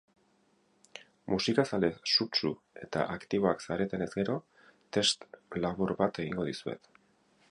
[1.33, 2.51] Musikazale sutsu
[2.87, 4.37] eta aktiboak zaretenez gero,
[4.99, 5.29] test
[5.67, 6.93] labur bat egingo dizuet.